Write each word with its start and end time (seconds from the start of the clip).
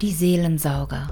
Die 0.00 0.12
Seelensauger. 0.12 1.10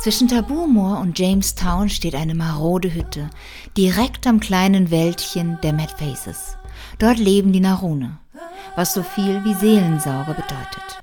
Zwischen 0.00 0.26
Tabumoor 0.26 0.98
und 1.00 1.18
Jamestown 1.18 1.90
steht 1.90 2.14
eine 2.14 2.34
marode 2.34 2.94
Hütte, 2.94 3.28
direkt 3.76 4.26
am 4.26 4.40
kleinen 4.40 4.90
Wäldchen 4.90 5.58
der 5.62 5.74
Mad 5.74 5.92
Faces. 5.98 6.56
Dort 6.98 7.18
leben 7.18 7.52
die 7.52 7.60
Narune, 7.60 8.18
was 8.76 8.94
so 8.94 9.02
viel 9.02 9.44
wie 9.44 9.52
Seelensauger 9.52 10.32
bedeutet. 10.32 11.02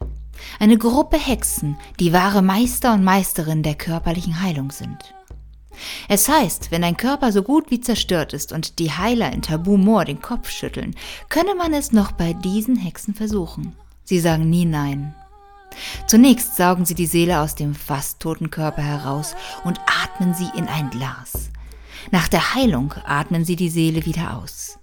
Eine 0.60 0.80
Gruppe 0.80 1.20
Hexen, 1.20 1.78
die 2.00 2.12
wahre 2.12 2.42
Meister 2.42 2.96
und 2.96 3.04
Meisterin 3.04 3.62
der 3.62 3.76
körperlichen 3.76 4.42
Heilung 4.42 4.72
sind. 4.72 5.14
Es 6.08 6.28
heißt, 6.28 6.72
wenn 6.72 6.84
ein 6.84 6.98
Körper 6.98 7.32
so 7.32 7.44
gut 7.44 7.70
wie 7.70 7.82
zerstört 7.82 8.34
ist 8.34 8.52
und 8.52 8.80
die 8.80 8.92
Heiler 8.92 9.32
in 9.32 9.44
Tabu 9.44 9.78
Moor 9.78 10.06
den 10.06 10.22
Kopf 10.22 10.50
schütteln, 10.50 10.96
könne 11.30 11.54
man 11.54 11.76
es 11.76 11.92
noch 11.92 12.14
bei 12.14 12.34
diesen 12.34 12.78
Hexen 12.78 13.14
versuchen. 13.14 13.76
Sie 14.04 14.20
sagen 14.20 14.50
nie 14.50 14.66
nein. 14.66 15.14
Zunächst 16.08 16.56
saugen 16.56 16.86
sie 16.86 16.96
die 16.96 17.06
Seele 17.06 17.40
aus 17.40 17.56
dem 17.56 17.76
fast 17.76 18.20
toten 18.20 18.50
Körper 18.50 18.82
heraus 18.82 19.36
und 19.64 19.80
atmen 20.04 20.34
sie 20.34 20.50
in 20.58 20.68
ein 20.68 20.90
Glas. 20.90 21.50
Nach 22.12 22.28
der 22.28 22.56
Heilung 22.56 22.94
atmen 23.06 23.46
sie 23.46 23.56
die 23.56 23.70
Seele 23.70 24.06
wieder 24.06 24.38
aus, 24.38 24.80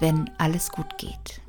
wenn 0.00 0.30
alles 0.38 0.70
gut 0.70 0.98
geht. 0.98 1.40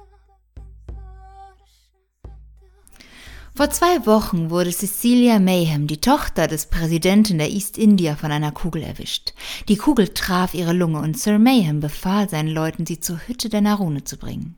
Vor 3.56 3.70
zwei 3.70 4.04
Wochen 4.08 4.50
wurde 4.50 4.72
Cecilia 4.72 5.38
Mayhem, 5.38 5.86
die 5.86 6.02
Tochter 6.02 6.48
des 6.48 6.66
Präsidenten 6.66 7.38
der 7.38 7.52
East 7.52 7.78
India, 7.78 8.16
von 8.16 8.32
einer 8.32 8.52
Kugel 8.52 8.82
erwischt. 8.82 9.34
Die 9.68 9.76
Kugel 9.76 10.08
traf 10.08 10.56
ihre 10.56 10.74
Lunge 10.74 11.00
und 11.00 11.20
Sir 11.20 11.38
Mayhem 11.38 11.80
befahl 11.80 12.28
seinen 12.28 12.50
Leuten, 12.50 12.88
sie 12.88 13.00
zur 13.00 13.20
Hütte 13.28 13.50
der 13.50 13.62
Narune 13.62 14.04
zu 14.04 14.18
bringen. 14.18 14.56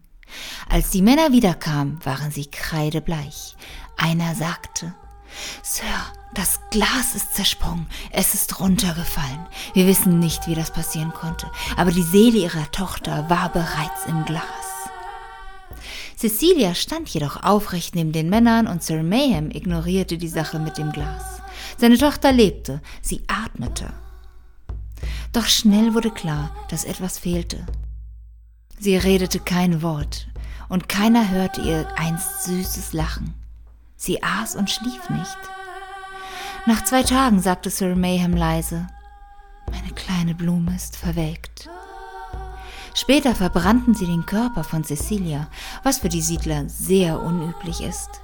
Als 0.70 0.90
die 0.90 1.02
Männer 1.02 1.32
wiederkamen, 1.32 2.00
waren 2.04 2.32
sie 2.32 2.46
kreidebleich. 2.46 3.56
Einer 3.98 4.36
sagte, 4.36 4.94
Sir, 5.64 5.84
das 6.34 6.60
Glas 6.70 7.16
ist 7.16 7.36
zersprungen, 7.36 7.88
es 8.12 8.34
ist 8.34 8.60
runtergefallen. 8.60 9.46
Wir 9.74 9.88
wissen 9.88 10.20
nicht, 10.20 10.48
wie 10.48 10.56
das 10.56 10.72
passieren 10.72 11.14
konnte, 11.14 11.50
aber 11.78 11.92
die 11.92 12.04
Seele 12.04 12.40
ihrer 12.40 12.72
Tochter 12.72 13.30
war 13.30 13.50
bereits 13.50 14.06
im 14.08 14.26
Glas. 14.26 14.44
Cecilia 16.18 16.74
stand 16.74 17.10
jedoch 17.10 17.44
aufrecht 17.44 17.96
neben 17.96 18.12
den 18.12 18.30
Männern 18.30 18.68
und 18.68 18.84
Sir 18.84 19.04
Mayhem 19.04 19.52
ignorierte 19.52 20.18
die 20.18 20.30
Sache 20.30 20.60
mit 20.60 20.78
dem 20.78 20.92
Glas. 20.92 21.42
Seine 21.78 21.98
Tochter 21.98 22.32
lebte, 22.32 22.82
sie 23.02 23.22
atmete. 23.28 23.94
Doch 25.34 25.46
schnell 25.46 25.94
wurde 25.94 26.12
klar, 26.12 26.56
dass 26.70 26.86
etwas 26.86 27.20
fehlte. 27.20 27.66
Sie 28.86 28.98
redete 28.98 29.40
kein 29.40 29.82
Wort, 29.82 30.28
und 30.70 30.88
keiner 30.88 31.32
hörte 31.32 31.60
ihr 31.60 31.88
einst 31.98 32.44
süßes 32.44 32.94
Lachen. 32.94 33.34
Sie 33.96 34.22
aß 34.22 34.56
und 34.56 34.70
schlief 34.70 35.10
nicht. 35.10 35.38
Nach 36.68 36.84
zwei 36.84 37.02
Tagen 37.02 37.40
sagte 37.40 37.72
Sir 37.72 37.96
Mayhem 37.96 38.38
leise, 38.38 38.86
meine 39.72 39.92
kleine 39.96 40.36
Blume 40.36 40.76
ist 40.76 40.98
verwelkt. 40.98 41.68
Später 42.94 43.34
verbrannten 43.34 43.96
sie 43.96 44.06
den 44.06 44.28
Körper 44.28 44.64
von 44.64 44.84
Cecilia, 44.84 45.48
was 45.82 45.98
für 45.98 46.10
die 46.10 46.22
Siedler 46.22 46.70
sehr 46.70 47.20
unüblich 47.24 47.82
ist. 47.82 48.22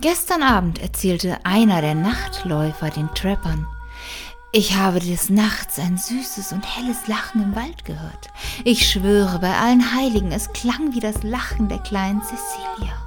Gestern 0.00 0.42
Abend 0.42 0.78
erzählte 0.78 1.44
einer 1.44 1.82
der 1.82 1.96
Nachtläufer 1.96 2.88
den 2.88 3.12
Trappern, 3.12 3.66
ich 4.52 4.76
habe 4.76 4.98
des 4.98 5.30
Nachts 5.30 5.78
ein 5.78 5.96
süßes 5.96 6.52
und 6.52 6.64
helles 6.76 7.06
Lachen 7.06 7.42
im 7.42 7.54
Wald 7.54 7.84
gehört. 7.84 8.28
Ich 8.64 8.90
schwöre 8.90 9.38
bei 9.38 9.56
allen 9.56 9.94
Heiligen, 9.94 10.32
es 10.32 10.52
klang 10.52 10.92
wie 10.92 11.00
das 11.00 11.22
Lachen 11.22 11.68
der 11.68 11.78
kleinen 11.78 12.20
Cecilia. 12.22 12.99